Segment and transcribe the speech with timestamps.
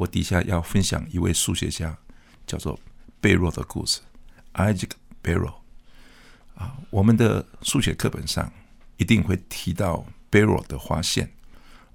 [0.00, 1.94] 我底下要分享一位数学家，
[2.46, 2.80] 叫做
[3.20, 4.00] 贝洛的故事
[4.54, 4.92] ，Isaac
[5.22, 5.56] Barrow。
[6.54, 8.50] 啊，我们的数学课本上
[8.96, 11.30] 一定会提到贝洛的发现。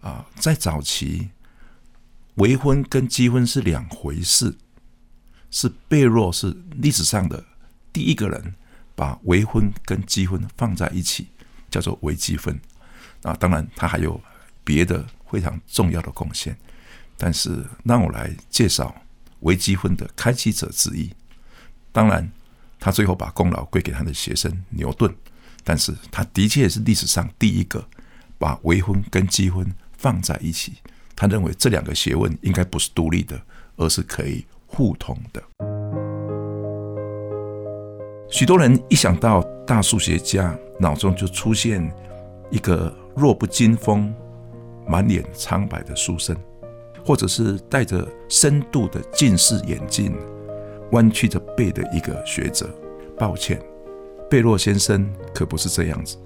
[0.01, 1.29] 啊，在早期，
[2.35, 4.55] 微分跟积分是两回事，
[5.49, 7.43] 是贝洛是历史上的
[7.91, 8.53] 第一个人
[8.95, 11.29] 把微分跟积分放在一起，
[11.71, 12.59] 叫做微积分。
[13.23, 14.21] 啊，当然他还有
[14.63, 16.55] 别的非常重要的贡献。
[17.17, 18.93] 但是让我来介绍
[19.41, 21.09] 微积分的开启者之一。
[21.91, 22.29] 当然，
[22.79, 25.13] 他最后把功劳归给他的学生牛顿。
[25.67, 27.83] 但是他的确是历史上第一个
[28.37, 29.65] 把微分跟积分
[29.97, 30.73] 放在一起。
[31.15, 33.41] 他认为这两个学问应该不是独立的，
[33.75, 35.41] 而是可以互通的。
[38.29, 41.91] 许多人一想到大数学家，脑中就出现
[42.51, 44.13] 一个弱不禁风、
[44.87, 46.37] 满脸苍白的书生。
[47.05, 50.17] 或者是戴着深度的近视眼镜、
[50.91, 52.67] 弯曲着背的一个学者。
[53.17, 53.61] 抱歉，
[54.29, 56.17] 贝洛先生可不是这样子。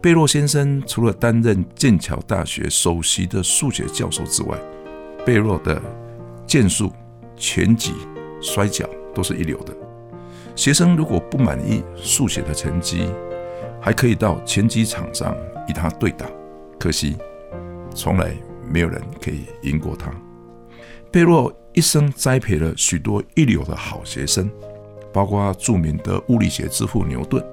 [0.00, 4.56] 贝洛先生除了担任剑桥大学首席的数学教授之外，
[5.26, 5.80] 贝洛的
[6.46, 6.92] 剑术、
[7.36, 7.94] 拳击、
[8.40, 9.74] 摔跤都是一流的。
[10.54, 13.08] 学生如果不满意数学的成绩，
[13.80, 15.34] 还可以到拳击场上
[15.68, 16.26] 与他对打。
[16.78, 17.16] 可惜，
[17.94, 18.34] 从来。
[18.70, 20.10] 没有人可以赢过他。
[21.10, 24.48] 贝洛一生栽培了许多一流的好学生，
[25.12, 27.44] 包括著名的物理学之父牛顿。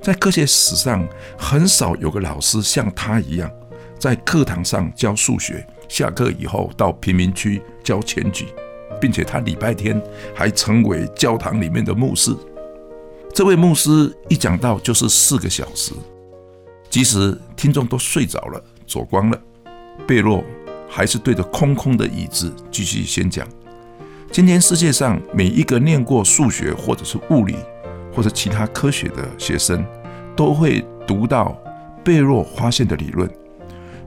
[0.00, 1.06] 在科学史上，
[1.38, 3.50] 很少有个老师像他一样，
[3.98, 8.46] 在课堂上教数学，下课以后到贫民区教拳击，
[9.00, 10.02] 并且他礼拜天
[10.34, 12.34] 还成为教堂里面的牧师。
[13.32, 15.92] 这位牧师一讲到就是四个小时，
[16.90, 19.40] 即使听众都睡着了、走光了。
[20.06, 20.44] 贝洛
[20.88, 23.46] 还是对着空空的椅子继续宣讲。
[24.30, 27.56] 今天世界上每一个念过数学或者是物理
[28.14, 29.84] 或者其他科学的学生，
[30.34, 31.56] 都会读到
[32.04, 33.30] 贝洛发现的理论。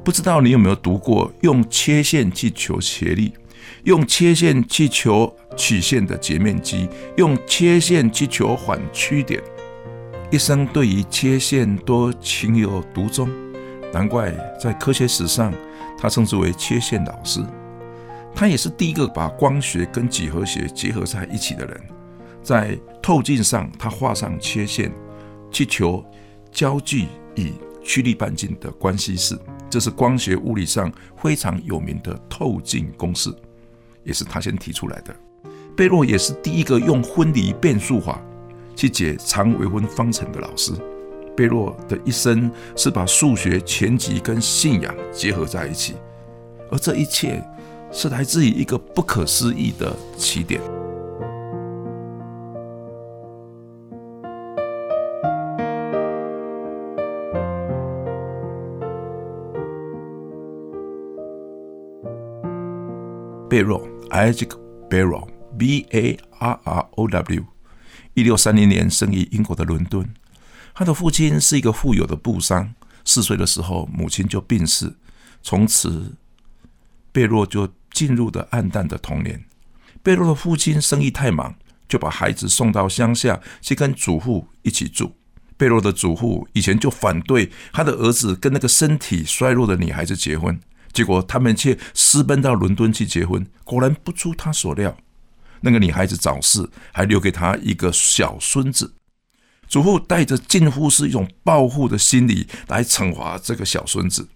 [0.04, 3.32] 不知道你有没有读过用切线去求斜率，
[3.84, 9.42] 用切线去求曲线的截面积，用切线去求缓曲点，
[10.32, 13.28] 一生对于切线都情有独钟。
[13.94, 15.54] 难怪在科学史上。
[15.98, 17.44] 他称之为切线老师，
[18.34, 21.82] 他也是第一个把光学跟几何学结合在一起的人。
[22.44, 24.92] 在透镜上，他画上切线，
[25.50, 26.06] 去求
[26.52, 27.54] 焦距与
[27.84, 29.38] 曲率半径的关系式。
[29.70, 33.34] 这是光学物理上非常有名的透镜公式，
[34.04, 35.16] 也是他先提出来的。
[35.76, 38.22] 贝洛也是第一个用分离变数法
[38.76, 40.72] 去解常微分方程的老师。
[41.36, 45.96] 贝洛的一生是把数学、全集跟信仰结合在一起，
[46.72, 47.44] 而这一切
[47.92, 50.62] 是来自于一个不可思议的起点。
[63.50, 64.52] 贝洛 （Isaac
[64.90, 67.44] Barrow，B-A-R-R-O-W），
[68.14, 70.06] 一六三零年生于英国的伦敦。
[70.78, 72.76] 他的父亲是一个富有的布商，
[73.06, 74.94] 四岁的时候母亲就病逝，
[75.42, 76.14] 从此
[77.14, 79.42] 贝洛就进入了暗淡的童年。
[80.04, 81.56] 贝洛的父亲生意太忙，
[81.88, 85.16] 就把孩子送到乡下去跟祖父一起住。
[85.56, 90.60] 贝洛的祖父以前就反对他的儿子跟那个身体衰弱的女孩子结婚，
[90.92, 93.48] 结果他们却私奔到伦敦去结婚。
[93.64, 94.98] 果然不出他所料，
[95.62, 98.94] 那个女孩子早逝，还留给他一个小孙子。
[99.68, 104.28] 祖父带着近乎是一种报复的心理来惩罚这个小孙子，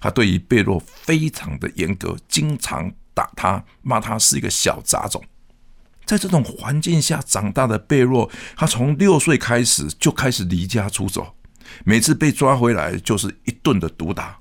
[0.00, 5.22] 他对于贝洛非常的严格，经常打他，骂他是一个小杂种。
[6.04, 11.34] 在这种环境下长大的贝洛，他从六岁开始就开始离家出走，
[11.84, 14.38] 每次被抓回来就是一顿的毒打。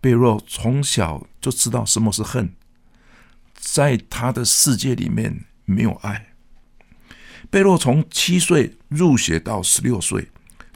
[0.00, 2.52] 贝洛从小就知道什么是恨，
[3.54, 6.25] 在他的世界里面没有爱。
[7.50, 10.28] 贝洛从七岁入学到十六岁，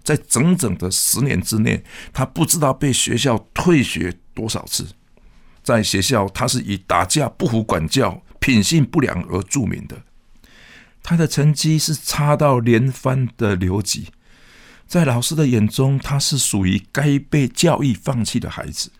[0.03, 4.87] 在整整的十年之内，他不知道被学校退学多少次。
[5.63, 10.03] 在学校，他是以打架、不服管教、品性不良而著名的。
[11.03, 14.09] 他的成绩是差到连番的留级，
[14.87, 18.91] 在老师的眼中，他是属于该被教育放弃的孩子。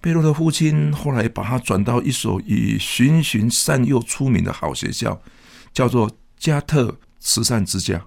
[0.00, 5.20] 贝洛的父亲后来把他转到一所以循循善诱出名的好学校，
[5.72, 8.06] 叫做加特慈善之家，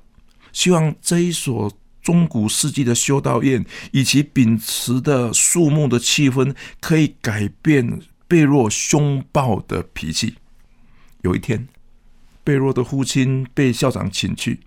[0.51, 10.35] 希望这一所中古世纪的修道院以其秉持的肃穆的气氛，可以改变贝洛凶暴的脾气。
[11.21, 11.67] 有一天，
[12.43, 14.61] 贝洛的父亲被校长请去，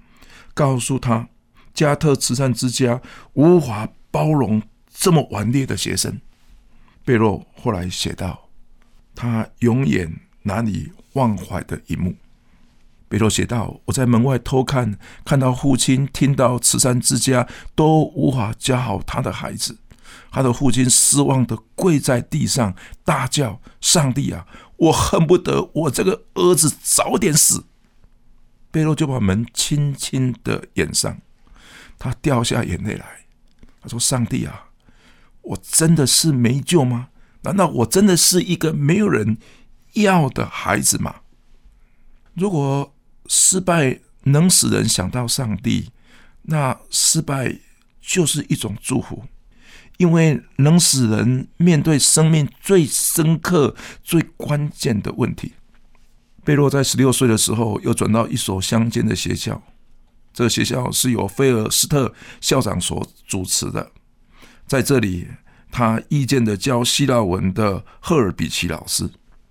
[0.55, 1.29] 告诉他
[1.73, 3.03] 加特慈善之家
[3.33, 6.21] 无法包容这么顽劣的学生。
[7.05, 8.49] 贝洛后来写道
[9.15, 12.15] ：“他永远难以忘怀的一幕。”
[13.15, 17.47] 贝洛写道：“我在门外偷看，看到父亲听到慈善之家
[17.77, 19.79] 都无法教好他的孩子，
[20.33, 22.75] 他的父亲失望的跪在地上，
[23.05, 27.67] 大叫：‘上帝啊，我恨不得我这个儿子早点死！’
[28.73, 31.17] 贝洛就把门轻轻的掩上，
[31.97, 33.27] 他掉下眼泪来，
[33.81, 34.71] 他说：‘上帝啊！’”
[35.43, 37.11] 我真的是没救吗？
[37.43, 39.39] 难道我真的是一个没有人
[39.93, 41.21] 要的孩子吗？
[42.35, 42.91] 如果
[43.27, 45.91] 失败能使人想到上帝，
[46.43, 47.59] 那失败
[48.01, 49.25] 就是一种祝福，
[49.99, 55.53] 因为能使人面对生命最深刻、最关键的问题。
[56.45, 59.63] 贝洛在十六岁的时候又转到一所乡间的学校，
[60.33, 63.91] 这个学校是由菲尔斯特校长所主持的。
[64.67, 65.29] 在这里，
[65.71, 69.09] 他意见的教希腊文的赫尔比奇老师，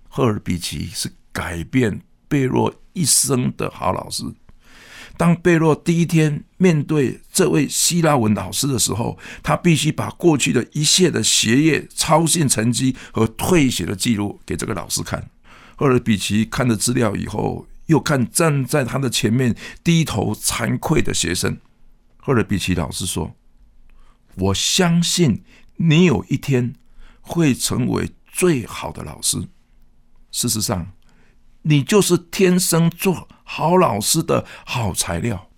[0.08, 2.00] 赫尔比奇是改变
[2.34, 4.24] 贝洛一生的好老师。
[5.16, 15.30] 当贝洛第一天面对这位希腊文老师的时候，他必须把过去的一切的学业、操信成绩和退学的记录给这个老师看。
[15.76, 19.54] 赫尔比奇看了资料以后，又看站在他的前面
[19.84, 21.56] 低头惭愧的学生。
[22.16, 23.36] 赫尔比奇老师说。
[24.36, 25.44] 我相信
[25.76, 26.74] 你有一天
[27.20, 29.46] 会成为最好的老师。
[30.32, 30.90] 事实上，
[31.64, 35.50] 你就是天生做好老师的好材料。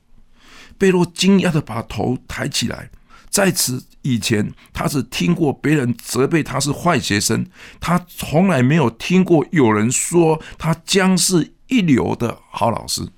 [0.77, 2.91] 贝洛惊讶的把头抬起来，
[3.31, 7.47] 在此以前，他只听过别人责备他是坏学生，
[7.79, 13.09] 他从来没有听过有人说他将是一流的好老师。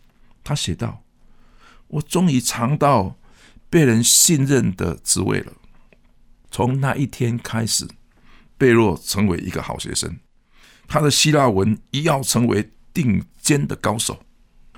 [0.45, 1.03] 他写道
[1.89, 3.17] ：“我终于尝到。”
[3.71, 5.53] 被人信任的滋味了。
[6.51, 7.87] 从那一天开始，
[8.57, 10.21] 贝洛成为一个好学生。
[10.87, 14.23] 他的希腊文一要成为顶尖的高手。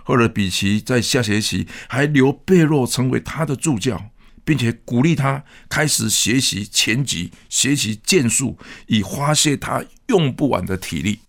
[0.03, 4.11] 赫尔比奇在下学期还留贝洛成为他的助教，
[4.45, 11.21] 并且鼓励他开始学习拳击、学习剑术，以发泄他用不完的体力。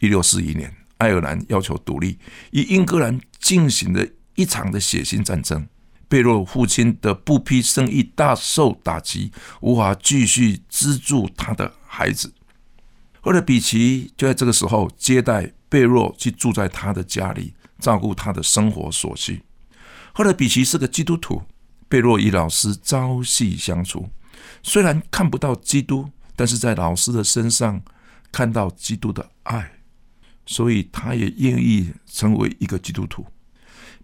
[0.00, 2.18] 一六四一年，爱尔兰要求独立，
[2.52, 4.06] 与英格兰进行了
[4.36, 5.66] 一场的血腥战争。
[6.08, 12.32] 贝洛父亲的布匹生意大受打击，无法继续资助他的孩子。
[13.20, 19.42] 赫勒比奇就在这个时候接待贝洛去住在他的家里，照顾他的生活所需。
[20.12, 21.40] 赫勒比奇是个基督徒，
[21.88, 24.10] 贝洛与老师朝夕相处，
[24.62, 27.80] 虽然看不到基督，但是在老师的身上
[28.32, 29.72] 看到基督的爱，
[30.44, 33.24] 所以他也愿意成为一个基督徒。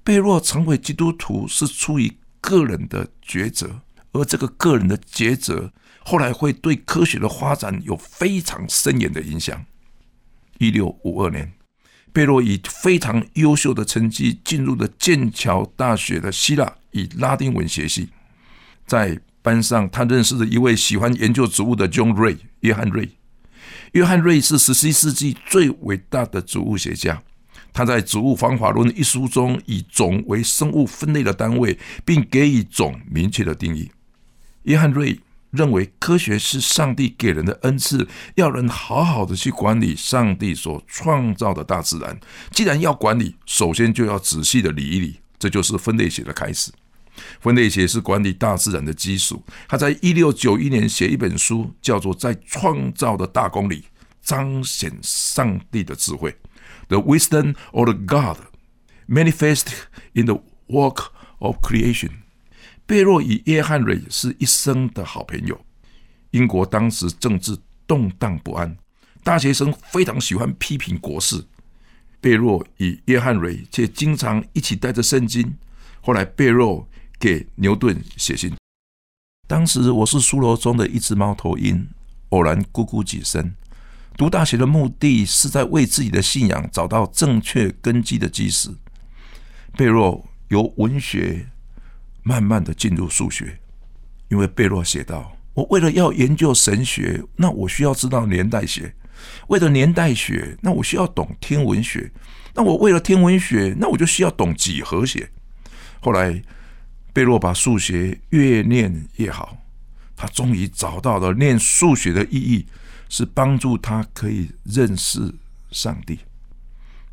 [0.05, 3.81] 贝洛成为基督徒是出于个人的抉择，
[4.13, 5.73] 而这个个人的抉择
[6.05, 9.67] 后来会对科学的发展有非常深远的影响。
[10.59, 11.53] 一六五二年，
[12.17, 18.09] 贝洛以非常优秀的成绩进入了剑桥大学的希腊与拉丁文学系，
[18.87, 23.11] 在班上他认识了一位喜欢研究植物的 John Ray 约翰瑞。
[23.93, 27.23] 约翰瑞是十七世纪最伟大的植物学家。
[27.75, 33.91] 他在《植物方法论》一书中以种为生物分类的单位，并给予种明确的定义。
[34.63, 35.21] 约翰瑞
[35.57, 42.17] 认为，科学是上帝给人的恩赐，要人好好的去管理上帝所创造的大自然。
[42.53, 46.71] 既然要管理，首先就要仔细的理一理，这就是分类学的开始。
[47.41, 49.43] 分类学是管理大自然的基础。
[49.67, 53.87] 他在一六九一年写一本书，叫做《在创造的大功里
[54.23, 56.31] 彰显上帝的智慧》。
[56.89, 58.37] The wisdom of the God
[59.09, 59.69] manifest
[60.13, 61.07] in the work
[61.39, 62.26] of creation。
[62.87, 65.61] 贝洛与约翰瑞是一生的好朋友。
[66.31, 68.77] 英国当时政治动荡不安，
[69.25, 71.45] 大学生非常喜欢批评国事。
[72.21, 75.57] 贝洛与约翰瑞却经常一起带着圣经。
[76.01, 76.87] 后来贝洛
[77.19, 78.55] 给牛顿写信。
[79.49, 81.89] 当时我是书楼中的一只猫头鹰，
[82.29, 83.55] 偶然咕咕几声。
[84.17, 88.71] 读大学的目的是在为自己的信仰找到正确根基的基石。
[89.77, 91.49] 贝洛由文学
[92.27, 93.61] 慢慢的进入数学，
[94.31, 98.91] 因为贝洛写道：“我为了要研究神学，那我需要知道年代学；
[99.47, 102.11] 为了年代学，那我需要懂天文学；
[102.53, 105.31] 那我为了天文学，那我就需要懂几何学。”
[106.03, 106.43] 后来，
[107.13, 109.57] 贝洛把数学越念越好，
[110.17, 112.67] 他终于找到了念数学的意义。
[113.09, 115.33] 是帮助他可以认识
[115.71, 116.19] 上帝。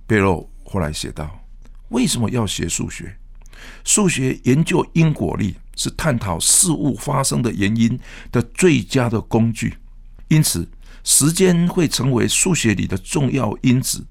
[0.07, 1.45] 贝洛后来写道
[1.89, 3.15] ：“为什么要学数学？
[3.83, 7.99] 数学研究因果力，是探讨事物发生的原因
[8.31, 9.75] 的最佳的工具。
[10.27, 10.67] 因此，
[11.03, 14.05] 时间会成为数学里的重要因子。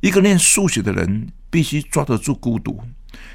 [0.00, 2.80] 一个练数学的人必须抓得住孤独，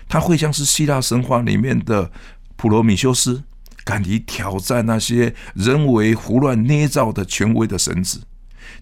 [0.07, 2.11] 他会像是希腊神话里面的
[2.55, 3.43] 普罗米修斯。”
[3.87, 8.21] 敢于挑战那些人为胡乱捏造的权威的绳子，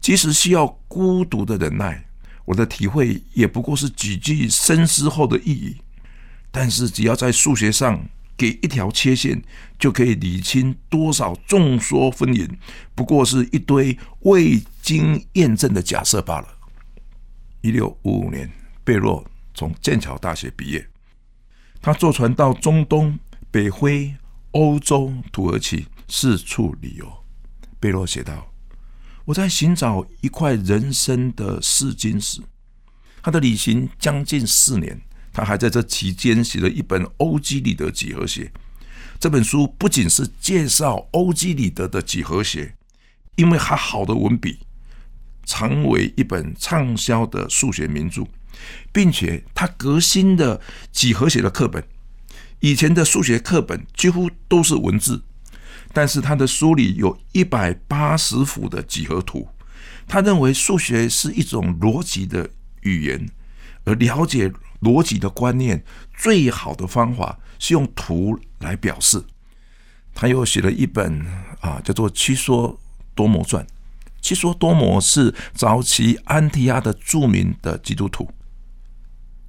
[0.02, 2.04] 即使需要孤独的忍耐，
[2.46, 5.76] 我的体会也不过是几句深思后的意义。
[6.58, 8.02] 但是，只要在数学上
[8.38, 9.44] 给一条切线，
[9.78, 12.50] 就可以理清多少众说纷纭，
[12.96, 16.48] 不过是一堆未经验证的假设罢了。
[17.60, 18.50] 一六五五年，
[18.86, 19.22] 贝洛
[19.54, 20.88] 从剑桥大学毕业，
[21.82, 23.20] 他坐船到中东
[23.52, 24.16] 北非。
[24.52, 27.26] 欧洲、土耳其四处旅游，
[27.78, 28.54] 贝洛写道
[29.26, 32.42] ：“我在寻找一块人生的试金石。”
[33.22, 35.02] 他的旅行将近四年，
[35.36, 38.46] 他还在这期间写了一本《欧几里得几何学》。
[39.20, 42.74] 这本书不仅是介绍欧几里得的几何学，
[43.36, 44.60] 因为他好的文笔，
[45.46, 48.24] 成为一本畅销的数学名著，
[48.94, 50.62] 并且他革新的
[50.94, 51.86] 几何学的课本。
[52.62, 55.22] 以前的数学课本几乎都是文字，
[55.92, 59.50] 但是他的书里有一百八十幅的几何图。
[60.08, 62.50] 他认为数学是一种逻辑的
[62.84, 63.30] 语言，
[63.86, 64.52] 而了解
[64.82, 65.84] 逻辑的观念
[66.18, 69.24] 最好的方法是用图来表示。
[70.14, 71.26] 他又写了一本
[71.62, 72.80] 啊，叫做《七说
[73.14, 73.64] 多摩传》。
[74.22, 78.30] 七说多摩是早期安提亚的著名的基督徒。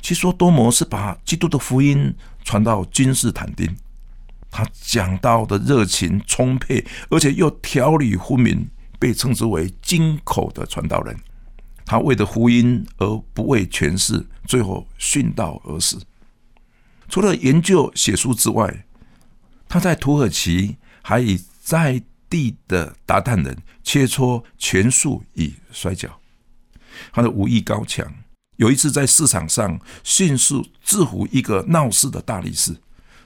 [0.00, 2.14] 七说多摩是把基督的福音。
[2.44, 3.76] 传到君士坦丁，
[4.52, 8.68] 他讲道的热情充沛，而且又条理分明，
[9.00, 11.18] 被称之为金口的传道人。
[11.86, 15.98] 他为了福音而不为权势，最后殉道而死。
[17.08, 18.84] 除了研究写书之外，
[19.68, 26.20] 他在土耳其还以在地的达旦人切磋拳术与摔跤。
[27.12, 28.12] 他的武艺高强。
[28.56, 32.74] 有一次在市场上迅速制服一个闹事的大力士，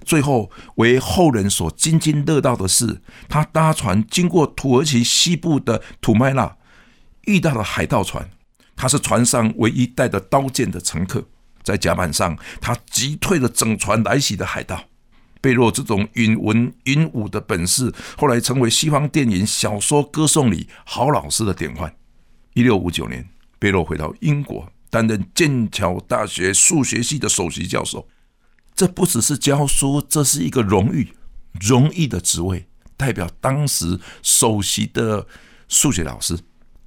[0.05, 6.57] 最后为后人所津津乐道的是，他搭船经过土耳其西部的土麦纳，
[7.27, 8.29] 遇到了海盗船，
[8.81, 11.23] 他是船上唯一带着刀剑的乘客，
[11.63, 14.83] 在甲板上他击退了整船来袭的海盗。
[15.43, 21.95] 贝洛这种允文允武的本事，后来成为西方电影、小说歌颂里好老师的典范。
[22.55, 24.73] 一六五九年，贝洛回到英国。
[24.89, 28.09] 担任剑桥大学数学系的首席教授，
[28.75, 31.13] 这不只是教书，这是一个荣誉、
[31.61, 35.27] 荣誉的职位，代表当时首席的
[35.69, 36.39] 数学老师。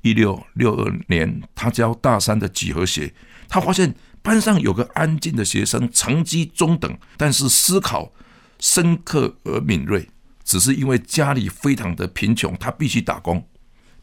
[0.03, 3.13] 一六六二年，他教大三的几何学，
[3.49, 8.13] 他发现班上有个安静的学生，成绩中等，但是思考
[8.59, 10.07] 深刻而敏锐，
[10.43, 13.43] 只是因为家里非常的贫穷，他必须打工。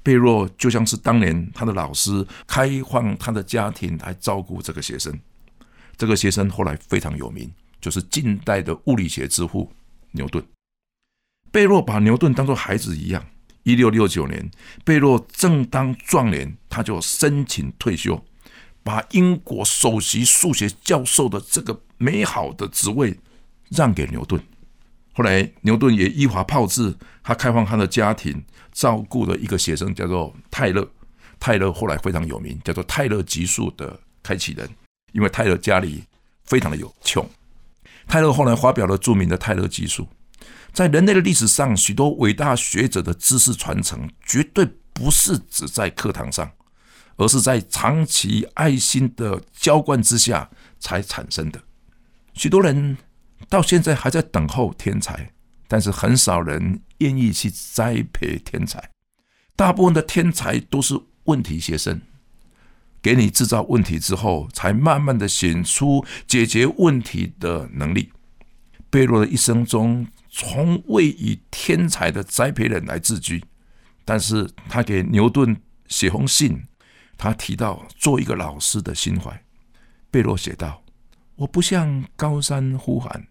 [0.02, 5.16] 贝洛就像是当年他的老师开放他的家庭来照顾这个学生，
[5.99, 9.71] 这个学生后来非常有名，就是近代的物理学之父
[10.12, 10.42] 牛顿。
[11.52, 13.23] 贝洛把牛顿当作孩子一样。
[13.71, 14.50] 一六六九年，
[14.85, 18.25] 贝洛正当壮年，他就申请退休，
[18.83, 23.17] 把英国首席数学教授的这个美好的职位
[23.71, 24.43] 让给牛顿。
[25.12, 28.43] 后来，牛顿也依法炮制，他开放他的家庭。
[28.73, 30.89] 照顾的一个学生叫做泰勒，
[31.41, 34.71] 泰勒后来非常有名，叫做泰勒级数的开启人，
[35.12, 36.05] 因为泰勒家里
[36.45, 37.29] 非常的有穷。
[38.07, 40.09] 泰勒后来发表了著名的泰勒级数，
[40.73, 46.50] 在人类的历史上，许多伟大学者的知识传承绝对不是只在课堂上，
[47.17, 50.49] 而是在长期爱心的浇灌之下
[50.79, 51.61] 才产生的。
[52.35, 52.97] 许多人
[53.49, 55.31] 到现在还在等候天才。
[55.73, 58.91] 但是很少人愿意去栽培天才，
[59.55, 62.00] 大部分的天才都是问题学生，
[63.00, 68.11] 给你制造问题之后，才慢慢的显出解决问题的能力。
[68.91, 73.45] 贝洛的一生中，从未以天才的栽培人来自居，
[74.05, 76.63] 但是他给牛顿写封信，
[77.19, 79.43] 他提到做一个老师的心怀。
[80.11, 80.83] 贝洛写道
[81.35, 83.27] ：“我不向高山呼喊，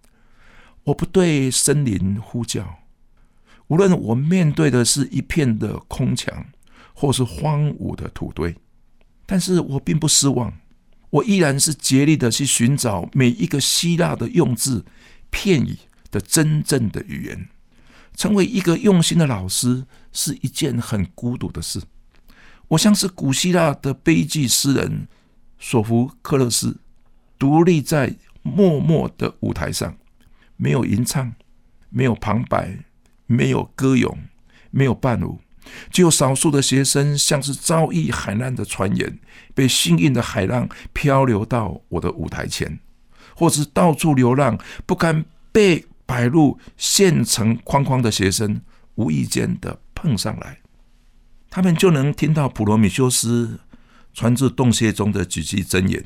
[0.83, 2.79] 我不对森林呼叫。
[3.67, 6.45] 无论我面对的是一片的空墙，
[6.93, 8.55] 或是荒芜的土堆，
[9.25, 10.53] 但是我并不失望。
[11.11, 14.85] 我依然是竭力的去寻找每一个希腊的用字、
[15.29, 15.77] 片语
[16.11, 17.47] 的真正的语言。
[18.15, 21.81] 成为一个用心的老师是一件很孤独的事。
[22.69, 25.07] 我像是古希腊的悲剧诗人。”
[25.61, 26.79] 索福克勒斯
[27.37, 29.97] 独立在默默的舞台上，
[30.55, 31.33] 没有吟唱，
[31.89, 32.77] 没有旁白，
[33.25, 34.17] 没有歌咏，
[34.71, 35.41] 没有伴舞，
[35.91, 39.19] 只有少数的学生，像是遭遇海难的船员，
[39.53, 42.79] 被幸运的海浪漂流到我的舞台前，
[43.35, 48.59] 或是到处流浪，不敢被摆入现成框框的学生，
[48.95, 50.59] 无意间的碰上来，
[51.51, 53.59] 他们就能听到普罗米修斯。
[54.11, 56.03] 传自洞穴中的几句真言，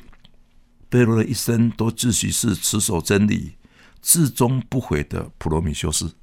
[0.90, 3.54] 贝洛的一生都自诩是持守真理、
[4.02, 6.14] 至终不悔的普罗米修斯。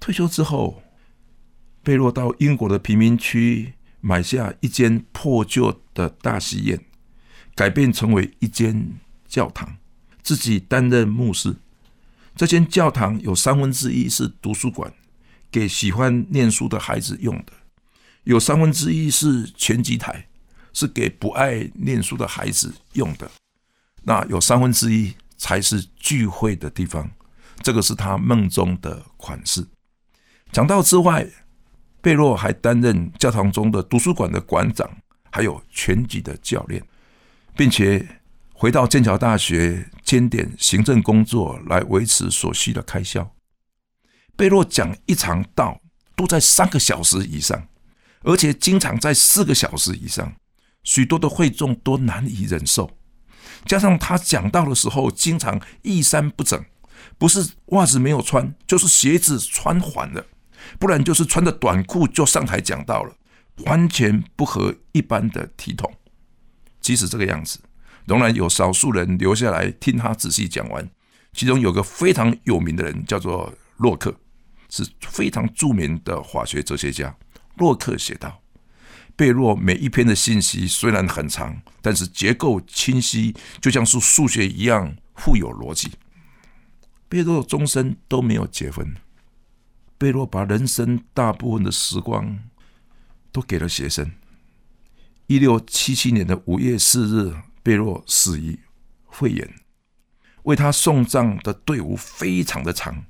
[0.00, 0.82] 退休之后，
[1.84, 6.84] 贝洛到英国的贫民区买下一间破旧的大戏院，
[7.54, 9.76] 改变成为一间教堂，
[10.24, 11.54] 自己担任牧师。
[12.36, 14.92] 这间教堂有三分之一是图书馆，
[15.50, 17.52] 给喜欢念书的孩子用的；
[18.22, 20.28] 有三分之一是拳击台。
[20.78, 23.30] 是给不爱念书的孩子用的，
[24.02, 27.10] 那有三分之一才是聚会的地方。
[27.62, 29.66] 这个是他梦中的款式。
[30.52, 31.26] 讲到之外，
[32.02, 34.86] 贝洛还担任教堂中的图书馆的馆长，
[35.32, 36.84] 还有拳击的教练，
[37.56, 38.06] 并且
[38.58, 43.30] 回到剑桥大学兼点行政工作来维持所需的开销。
[44.34, 45.78] 贝洛讲一场道
[46.16, 47.68] 都在三个小时以上，
[48.22, 50.34] 而且经常在四个小时以上。
[50.82, 52.96] 许多的会众都难以忍受，
[53.66, 56.64] 加上他讲道的时候经常衣衫不整，
[57.18, 60.24] 不是袜子没有穿，就是鞋子穿反了，
[60.78, 63.14] 不然就是穿着短裤就上台讲道了，
[63.66, 65.92] 完全不合一般的体统。
[66.80, 67.58] 即使这个样子，
[68.06, 70.88] 仍然有少数人留下来听他仔细讲完。
[71.32, 74.14] 其中有个非常有名的人，叫做洛克，
[74.70, 77.14] 是非常著名的法学哲学家。
[77.56, 78.40] 洛克写道。
[79.14, 85.90] 贝洛每一篇的信息虽然很长，但是结构清晰，就像是数学一样富有逻辑。
[87.08, 88.94] 贝洛终身都没有结婚，
[89.96, 92.38] 贝洛把人生大部分的时光
[93.32, 94.10] 都给了学生。
[95.28, 97.34] 一六七七年的五月四日，
[97.66, 98.56] 贝洛死于
[99.10, 99.54] 肺炎。
[100.44, 103.04] 为他送葬的队伍非常的长，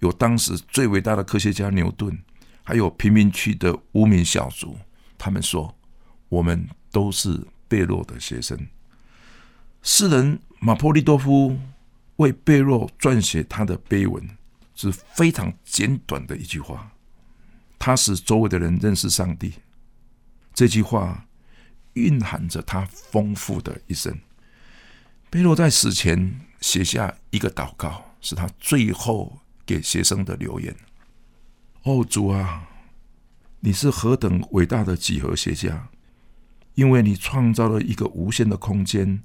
[0.00, 2.14] 有当时最伟大的科学家牛顿，
[2.62, 4.76] 还有贫民区的无名小卒。
[5.16, 5.74] 他们说
[6.28, 8.68] ：“我们都是贝洛的学生。”
[9.80, 11.56] 诗人马波利多夫
[12.16, 14.22] 为贝洛撰写他的碑文，
[14.74, 16.92] 是非常简短的一句话。
[17.78, 19.54] 他使周围的人认识上帝。
[20.52, 21.25] 这句话
[21.96, 24.16] 蕴含着他丰富的一生。
[25.28, 30.74] 贝洛在死前写下一个祷告，是他最后给学生的留言
[31.82, 32.68] ：“哦，主啊！”
[33.60, 35.88] 你是何等伟大的几何学家！
[36.74, 39.22] 因为你创造了一个无限的空间，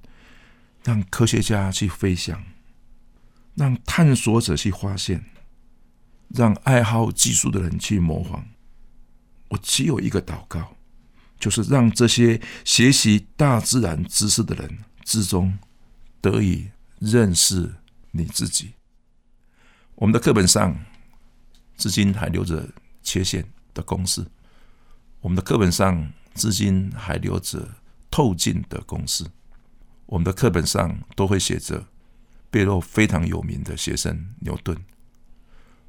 [0.83, 2.43] 让科学家去飞翔，
[3.55, 5.25] 让探索者去发现，
[6.29, 8.47] 让爱好技术的人去模仿。
[9.49, 10.75] 我只有一个祷告，
[11.41, 15.59] 就是让这些学习大自然知识的人之中，
[16.21, 17.69] 得以认识
[18.11, 18.75] 你自己。
[19.95, 20.79] 我们的课本上
[21.75, 22.69] 至今还留着
[23.03, 23.45] 切线。
[23.73, 24.25] 的公式，
[25.21, 27.65] 我们的课本上至今还留着
[28.09, 29.23] 透镜的公式。
[30.07, 31.87] 我们的课本上都会写着
[32.49, 34.77] 贝洛非常有名的学生牛顿。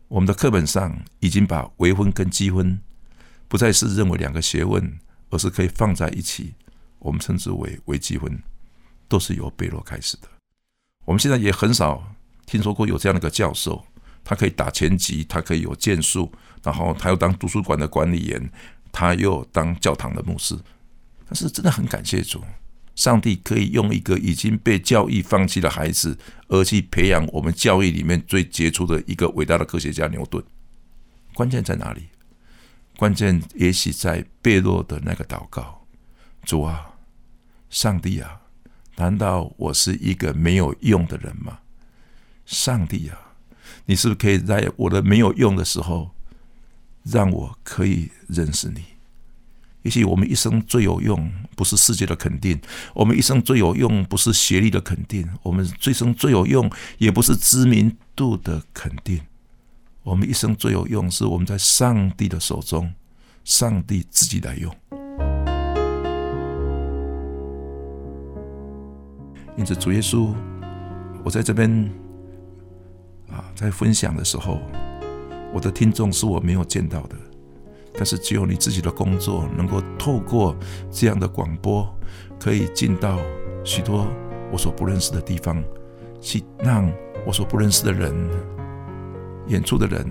[0.07, 2.81] 我们的课本上已经把微分跟积分
[3.49, 4.97] 不再是认为两个学问，
[5.33, 6.55] 而是可以放在一起，
[6.99, 8.41] 我们称之为微积分，
[9.09, 10.29] 都是由贝洛开始的。
[11.07, 12.15] 我们现在也很少
[12.47, 13.83] 听说过有这样的一个教授，
[14.23, 16.31] 他可以打拳击，他可以有剑术。
[16.63, 18.53] 然后他又当图书馆的管理员，
[18.93, 20.57] 他又当教堂的牧师。
[21.27, 22.41] 但是真的很感谢主，
[22.95, 26.17] 上帝可以用一个已经被教育放弃的孩子，
[26.47, 30.45] 而去培养我们教育里面最杰出的一个伟大的科学家牛顿。
[31.35, 32.03] 关键在哪里？
[32.97, 35.87] 关键也许在贝洛的那个祷告：
[36.45, 36.95] 主啊，
[37.71, 38.41] 上帝啊，
[38.97, 41.59] 难道我是一个没有用的人吗？
[42.47, 43.19] 上帝啊，
[43.87, 46.11] 你是不是可以在我的没有用的时候？
[47.05, 48.85] 让我可以认识你，
[49.83, 52.57] 也许我们一生最有用，不是世界的肯定；
[52.95, 59.21] 我们一生最有用，不是学历的肯定；我们一生最有用，也不是知名度的肯定。
[60.03, 62.93] 我们一生最有用，是我们在上帝的手中，
[63.45, 64.75] 上帝自己来用。
[69.57, 70.35] 因此，主耶稣，
[71.25, 71.71] 我在这边
[73.31, 74.59] 啊，在分享的时候，
[75.55, 77.17] 我的听众是我没有见到的。
[77.95, 80.57] 但是只有你自己的工作能够透过
[80.91, 81.89] 这样的广播，
[82.41, 83.21] 可以进到
[83.63, 84.09] 许多
[84.51, 85.63] 我所不认识的地方，
[86.21, 86.91] 去让
[87.25, 88.13] 我所不认识的人、
[89.49, 90.05] 演出的人，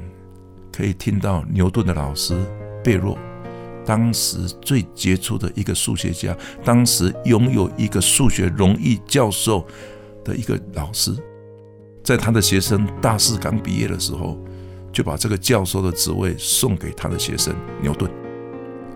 [0.72, 2.38] 可以听到牛顿的老师
[2.84, 3.18] 贝洛，
[3.86, 9.66] 当时最杰出的一个数学家，当时拥有一个数学荣誉教授
[10.24, 11.16] 的一个老师，
[12.04, 14.38] 在他的学生大四刚毕业的时候。
[14.94, 18.12] 就把这个教授的职位送给他的学生牛顿，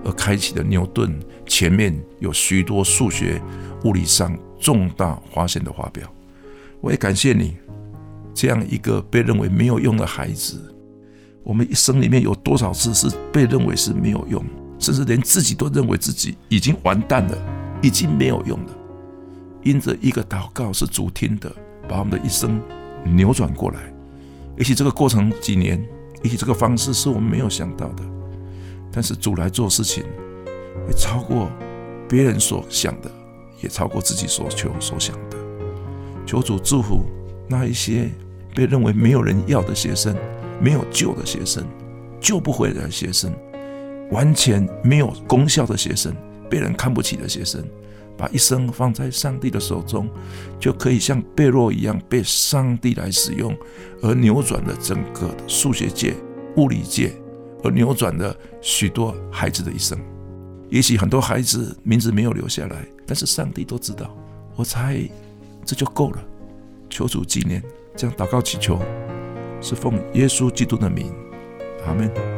[0.04, 3.42] 而开启了牛顿前面有许多数学、
[3.86, 6.06] 物理上重大发现的发表。
[6.82, 7.56] 我也感谢你，
[8.36, 10.62] 这样一个被认为没有用的孩子。
[11.42, 14.44] 我们一生里面有多少次是被认为是没有用，
[14.78, 17.38] 甚至连自己都认为自己已经完蛋了，
[17.82, 18.78] 已经没有用了。
[19.64, 21.52] 因着一个祷告是主听的，
[21.88, 22.62] 把我们的一生
[23.04, 23.80] 扭转过来。
[24.58, 25.84] 也许这个过程几年，
[26.24, 28.04] 也许这个方式是我们没有想到的，
[28.92, 30.04] 但是主来做事情，
[30.88, 31.50] 会超过
[32.10, 33.12] 别人所想的，
[33.62, 35.38] 也超过自己所求所想的。
[36.26, 37.06] 求主祝福
[37.48, 38.10] 那一些
[38.56, 40.16] 被认为没有人要的学生，
[40.62, 41.64] 没有救的学生，
[42.22, 43.32] 救不回来的学生，
[44.12, 46.16] 完全没有功效的学生，
[46.50, 47.64] 被人看不起的学生。
[48.18, 50.10] 把一生放在上帝的手中，
[50.58, 53.54] 就可以像贝洛一样被上帝来使用，
[54.02, 56.16] 而扭转了整个数学界、
[56.56, 57.12] 物理界，
[57.62, 60.00] 而扭转了许多孩子的一生。
[60.70, 64.16] 也许很多孩子名字没有留下来，但是上帝都知道。
[64.56, 64.98] 我猜
[65.66, 66.24] 这就够了。
[66.90, 67.62] 求主纪念，
[67.96, 68.80] 这样祷告祈求，
[69.62, 71.14] 是奉耶稣基督的名，
[71.86, 72.35] 阿门。